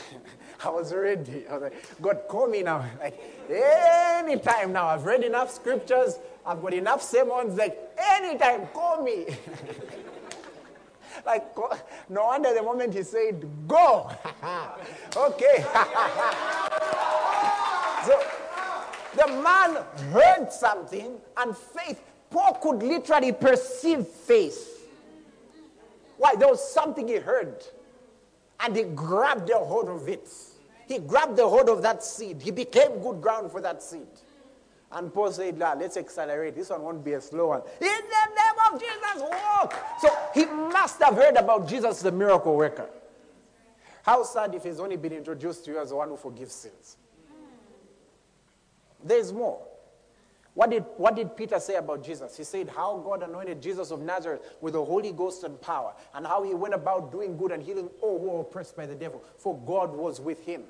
[0.65, 1.47] I was ready.
[1.49, 2.85] I was like, God, call me now.
[3.01, 3.19] Like,
[3.51, 4.87] anytime now.
[4.87, 6.19] I've read enough scriptures.
[6.49, 7.59] I've got enough sermons.
[7.59, 9.27] Like, anytime, call me.
[11.27, 11.55] like,
[12.09, 14.11] no wonder the moment He said, go.
[15.17, 15.63] okay.
[18.07, 18.19] so,
[19.15, 19.77] the man
[20.11, 22.01] heard something and faith.
[22.31, 24.89] Paul could literally perceive faith.
[26.17, 26.35] Why?
[26.35, 27.63] There was something he heard.
[28.61, 30.29] And he grabbed a hold of it.
[30.87, 32.41] He grabbed the hold of that seed.
[32.41, 34.07] He became good ground for that seed.
[34.91, 36.55] And Paul said, nah, let's accelerate.
[36.55, 37.63] This one won't be a slow one.
[37.81, 39.75] In the name of Jesus, walk.
[40.01, 42.89] So he must have heard about Jesus, the miracle worker.
[44.03, 46.97] How sad if he's only been introduced to you as the one who forgives sins.
[49.05, 49.61] There's more.
[50.55, 52.37] What did, what did Peter say about Jesus?
[52.37, 56.27] He said how God anointed Jesus of Nazareth with the Holy Ghost and power, and
[56.27, 59.23] how he went about doing good and healing all who were oppressed by the devil,
[59.37, 60.65] for God was with him.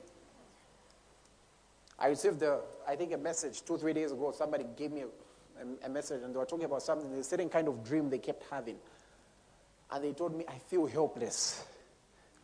[1.98, 2.42] I received,
[2.86, 4.32] I think, a message two, three days ago.
[4.36, 7.66] Somebody gave me a, a message, and they were talking about something, a certain kind
[7.66, 8.76] of dream they kept having.
[9.90, 11.64] And they told me, I feel helpless.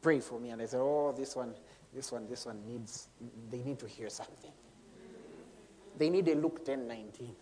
[0.03, 0.51] Pray for me.
[0.51, 1.55] And I said, Oh, this one,
[1.95, 3.09] this one, this one needs,
[3.51, 4.51] they need to hear something.
[5.97, 7.37] They need a Luke 10 19.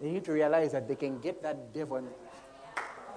[0.00, 2.02] They need to realize that they can get that devil.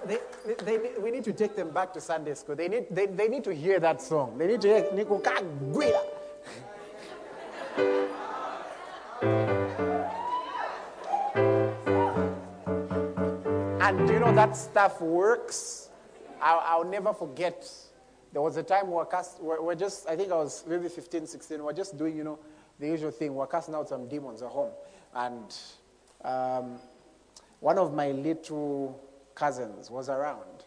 [0.06, 2.56] They, they, they, we need to take them back to Sunday school.
[2.56, 4.38] They need, they, they need to hear that song.
[4.38, 6.19] They need to hear Kagwila.
[13.90, 15.88] And you know that stuff works?
[16.40, 17.68] I'll, I'll never forget.
[18.32, 20.88] There was a time we were, cast, we're, we're just, I think I was maybe
[20.88, 22.38] 15, 16, we we're just doing, you know,
[22.78, 23.34] the usual thing.
[23.34, 24.70] We're casting out some demons at home.
[25.12, 25.56] And
[26.24, 26.78] um,
[27.58, 29.02] one of my little
[29.34, 30.66] cousins was around.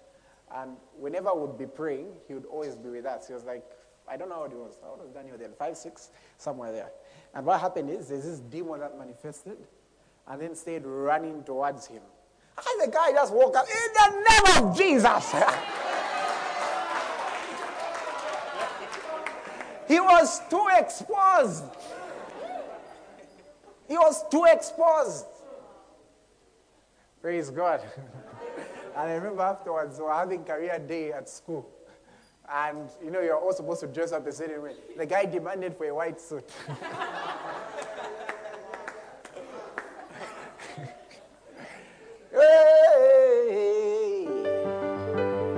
[0.53, 3.29] And whenever we would be praying, he would always be with us.
[3.29, 3.63] He was like,
[4.05, 4.79] I don't know how he was.
[4.83, 5.51] How was Daniel then?
[5.57, 6.91] Five, six, somewhere there.
[7.33, 9.59] And what happened is there's this demon that manifested
[10.27, 12.01] and then stayed running towards him.
[12.57, 15.31] And the guy just woke up, in the name of Jesus.
[19.87, 21.63] he was too exposed.
[23.87, 25.25] He was too exposed.
[27.21, 27.81] Praise God.
[28.95, 31.69] and I remember afterwards, we were having career day at school.
[32.51, 34.75] And you know, you're all supposed to dress up a certain way.
[34.97, 36.49] The guy demanded for a white suit.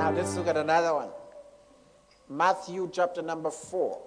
[0.06, 1.10] Now let's look at another one.
[2.30, 4.00] Matthew chapter number 4,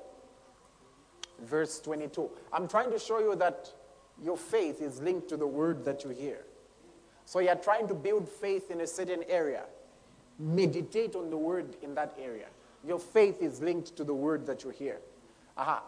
[1.41, 2.31] verse 22.
[2.53, 3.69] I'm trying to show you that
[4.23, 6.45] your faith is linked to the word that you hear.
[7.25, 9.65] So you're trying to build faith in a certain area.
[10.39, 12.47] Meditate on the word in that area.
[12.87, 15.01] Your faith is linked to the word that you hear.
[15.57, 15.83] Aha.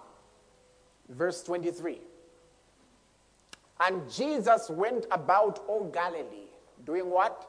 [1.08, 2.00] Verse 23.
[3.86, 6.50] And Jesus went about all Galilee,
[6.84, 7.46] doing what?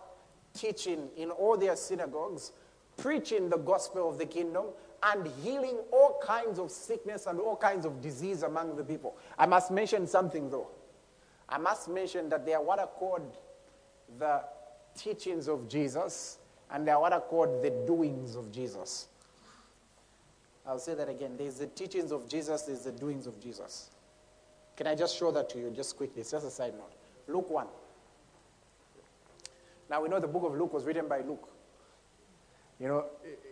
[0.53, 2.51] Teaching in all their synagogues,
[2.97, 4.65] preaching the gospel of the kingdom,
[5.03, 9.17] and healing all kinds of sickness and all kinds of disease among the people.
[9.37, 10.67] I must mention something though.
[11.49, 13.37] I must mention that they are what are called
[14.19, 14.43] the
[14.95, 16.37] teachings of Jesus
[16.71, 19.07] and they are what are called the doings of Jesus.
[20.65, 21.31] I'll say that again.
[21.37, 23.89] There's the teachings of Jesus, there's the doings of Jesus.
[24.77, 26.21] Can I just show that to you just quickly?
[26.21, 26.93] It's just a side note.
[27.27, 27.67] Luke 1.
[29.91, 31.49] Now we know the book of Luke was written by Luke.
[32.79, 33.05] You know,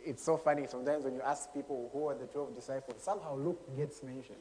[0.06, 3.62] it's so funny sometimes when you ask people who are the 12 disciples, somehow Luke
[3.76, 4.38] gets mentioned.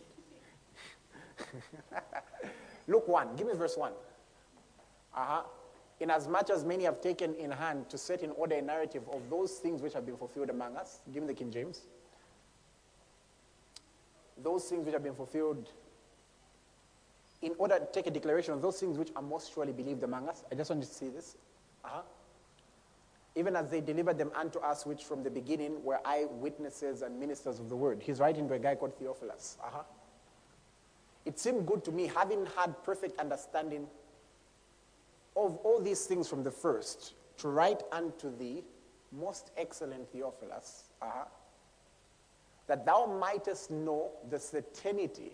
[2.86, 3.92] Luke 1, give me verse 1.
[5.16, 5.42] Uh-huh.
[5.98, 9.54] Inasmuch as many have taken in hand to set in order a narrative of those
[9.54, 11.00] things which have been fulfilled among us.
[11.12, 11.82] Give me the King James.
[14.40, 15.68] Those things which have been fulfilled
[17.42, 20.28] in order to take a declaration of those things which are most surely believed among
[20.28, 20.44] us.
[20.52, 21.36] I just want you to see this.
[21.84, 22.02] Uh-huh.
[23.34, 27.60] Even as they delivered them unto us, which from the beginning were eyewitnesses and ministers
[27.60, 28.02] of the word.
[28.02, 29.58] He's writing to a guy called Theophilus.
[29.62, 29.82] Uh-huh.
[31.24, 33.86] It seemed good to me, having had perfect understanding
[35.36, 38.64] of all these things from the first, to write unto thee,
[39.12, 41.24] most excellent Theophilus, uh-huh,
[42.66, 45.32] that thou mightest know the certainty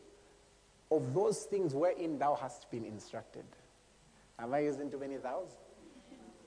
[0.91, 3.45] of those things wherein thou hast been instructed.
[4.39, 5.49] Am I using too many thous?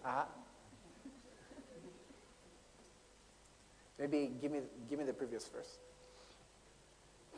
[0.05, 0.25] Uh-huh.
[3.99, 5.77] Maybe give me, give me the previous verse.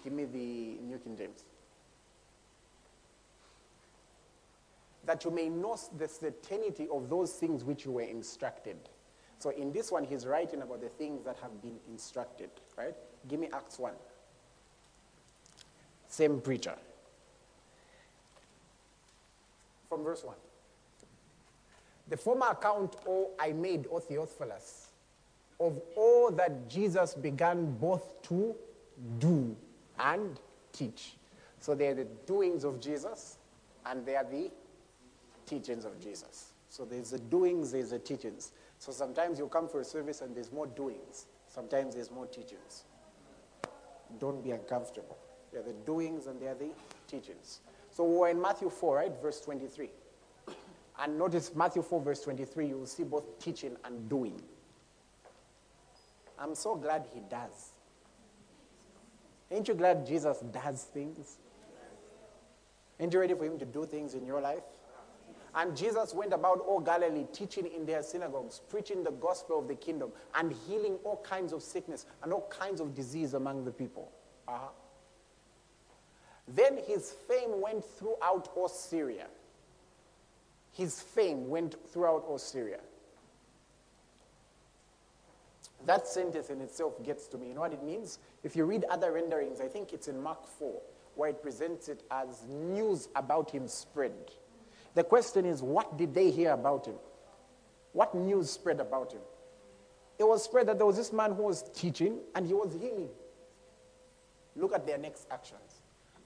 [0.03, 1.43] Give me the New King James.
[5.05, 8.77] That you may know the certainty of those things which you were instructed.
[9.39, 12.93] So in this one, he's writing about the things that have been instructed, right?
[13.27, 13.93] Give me Acts 1.
[16.09, 16.75] Same preacher.
[19.87, 20.35] From verse 1.
[22.09, 24.87] The former account, O I made, O Theophilus,
[25.59, 28.55] of all that Jesus began both to
[29.19, 29.55] do
[29.99, 30.39] and
[30.73, 31.13] teach.
[31.59, 33.37] So they are the doings of Jesus
[33.85, 34.49] and they are the
[35.45, 36.53] teachings of Jesus.
[36.69, 38.51] So there's the doings, there's the teachings.
[38.77, 41.25] So sometimes you come for a service and there's more doings.
[41.47, 42.83] Sometimes there's more teachings.
[44.19, 45.17] Don't be uncomfortable.
[45.51, 46.69] They're the doings and they're the
[47.07, 47.59] teachings.
[47.91, 49.11] So we're in Matthew 4, right?
[49.21, 49.89] Verse 23.
[51.01, 54.41] And notice Matthew 4, verse 23, you will see both teaching and doing.
[56.37, 57.71] I'm so glad he does.
[59.51, 61.37] Ain't you glad Jesus does things?
[62.99, 64.63] Ain't you ready for him to do things in your life?
[65.55, 69.75] And Jesus went about all Galilee, teaching in their synagogues, preaching the gospel of the
[69.75, 74.11] kingdom, and healing all kinds of sickness and all kinds of disease among the people.
[74.47, 74.67] Uh-huh.
[76.47, 79.27] Then his fame went throughout all Syria.
[80.71, 82.79] His fame went throughout all Syria.
[85.85, 87.47] That sentence in itself gets to me.
[87.47, 88.19] You know what it means?
[88.43, 90.81] If you read other renderings, I think it's in Mark 4,
[91.15, 94.13] where it presents it as news about him spread.
[94.95, 96.95] The question is, what did they hear about him?
[97.93, 99.21] What news spread about him?
[100.17, 103.09] It was spread that there was this man who was teaching and he was healing.
[104.55, 105.78] Look at their next actions.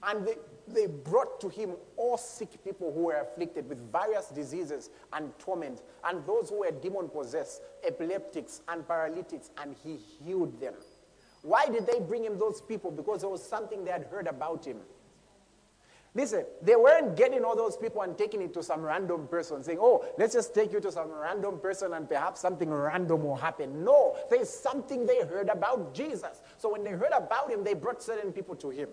[0.06, 0.36] And they,
[0.68, 5.82] they brought to him all sick people who were afflicted with various diseases and torment,
[6.04, 10.74] and those who were demon possessed, epileptics, and paralytics, and he healed them.
[11.42, 12.90] Why did they bring him those people?
[12.90, 14.78] Because there was something they had heard about him.
[16.16, 19.78] Listen, they weren't getting all those people and taking it to some random person, saying,
[19.80, 23.84] Oh, let's just take you to some random person and perhaps something random will happen.
[23.84, 26.40] No, there's something they heard about Jesus.
[26.56, 28.88] So when they heard about him, they brought certain people to him.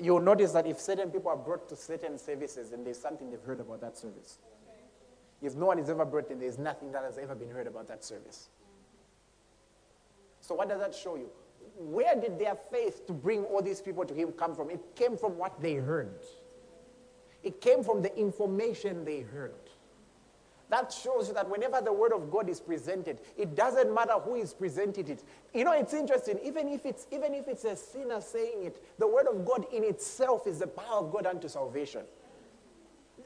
[0.00, 3.42] You'll notice that if certain people are brought to certain services, then there's something they've
[3.42, 4.38] heard about that service.
[5.40, 7.88] If no one is ever brought in, there's nothing that has ever been heard about
[7.88, 8.48] that service.
[10.40, 11.28] So, what does that show you?
[11.78, 14.70] where did their faith to bring all these people to him come from?
[14.70, 16.20] It came from what they heard.
[17.42, 19.61] It came from the information they heard.
[20.72, 24.36] That shows you that whenever the word of God is presented, it doesn't matter who
[24.36, 25.22] is presenting it.
[25.52, 26.38] You know, it's interesting.
[26.42, 29.84] Even if it's even if it's a sinner saying it, the word of God in
[29.84, 32.00] itself is the power of God unto salvation.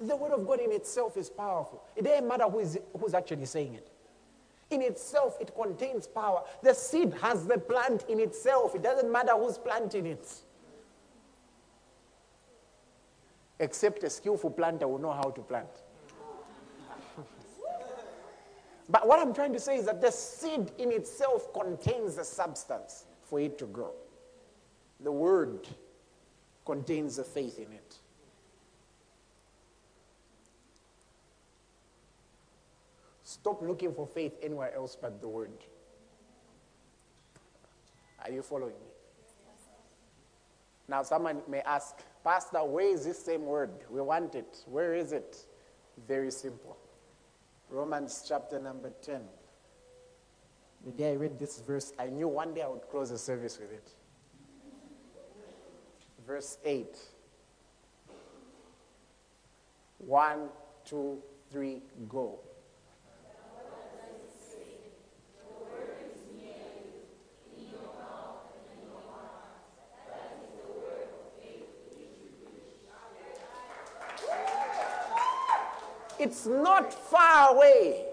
[0.01, 1.85] The word of God in itself is powerful.
[1.95, 3.93] It doesn't matter who is, who's actually saying it.
[4.71, 6.43] In itself, it contains power.
[6.65, 8.75] The seed has the plant in itself.
[8.75, 10.29] It doesn't matter who's planting it.
[13.61, 15.71] Except a skillful planter will know how to plant.
[18.89, 23.05] But what I'm trying to say is that the seed in itself contains the substance
[23.23, 23.93] for it to grow.
[25.01, 25.67] The word
[26.65, 27.97] contains the faith in it.
[33.25, 35.51] Stop looking for faith anywhere else but the Word.
[38.25, 38.91] Are you following me?
[40.89, 43.71] Now, someone may ask, Pastor, where is this same word?
[43.91, 44.65] We want it.
[44.67, 45.45] Where is it?
[46.07, 46.77] Very simple.
[47.71, 49.23] Romans chapter number 10.
[50.85, 53.59] The day I read this verse, I knew one day I would close the service
[53.59, 53.89] with it.
[56.27, 56.97] Verse 8.
[59.99, 60.49] One,
[60.85, 62.39] two, three, go.
[76.27, 78.05] It's not far away.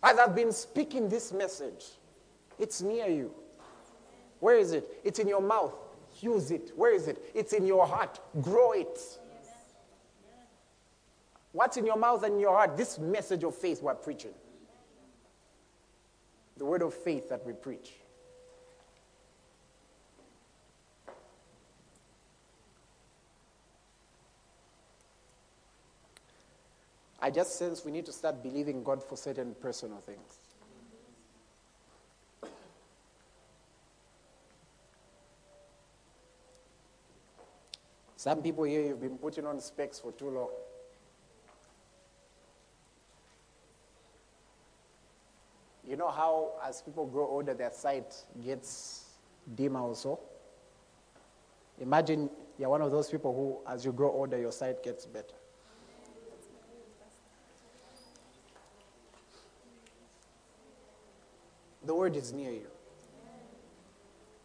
[0.00, 1.84] As I've been speaking this message,
[2.60, 3.34] it's near you.
[4.38, 5.00] Where is it?
[5.02, 5.74] It's in your mouth.
[6.20, 6.70] Use it.
[6.76, 7.18] Where is it?
[7.34, 8.20] It's in your heart.
[8.40, 9.00] Grow it.
[11.50, 12.76] What's in your mouth and your heart?
[12.76, 14.34] This message of faith we're preaching.
[16.56, 17.90] The word of faith that we preach.
[27.24, 30.38] I just sense we need to start believing God for certain personal things.
[38.16, 40.50] Some people here, you've been putting on specs for too long.
[45.88, 48.14] You know how, as people grow older, their sight
[48.44, 49.04] gets
[49.54, 50.18] dimmer also?
[51.80, 55.34] Imagine you're one of those people who, as you grow older, your sight gets better.
[61.84, 62.68] The word is near you.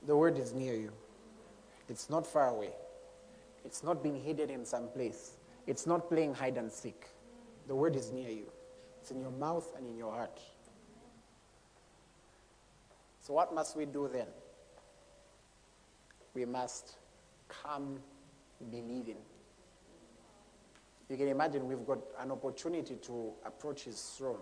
[0.07, 0.91] The word is near you.
[1.87, 2.71] It's not far away.
[3.63, 5.37] It's not being hidden in some place.
[5.67, 7.05] It's not playing hide and seek.
[7.67, 8.47] The word is near you.
[9.01, 10.39] It's in your mouth and in your heart.
[13.21, 14.27] So, what must we do then?
[16.33, 16.95] We must
[17.49, 17.99] come
[18.71, 19.17] believing.
[21.09, 24.39] You can imagine we've got an opportunity to approach His throne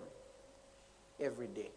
[1.19, 1.71] every day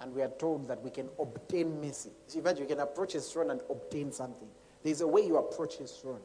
[0.00, 2.10] and we are told that we can obtain mercy.
[2.26, 4.48] See, imagine you can approach his throne and obtain something.
[4.82, 6.20] There's a way you approach his throne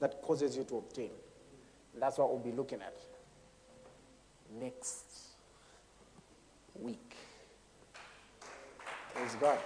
[0.00, 1.10] that causes you to obtain.
[1.98, 2.96] That's what we'll be looking at
[4.58, 5.04] next
[6.74, 7.16] week.
[9.14, 9.58] Praise God.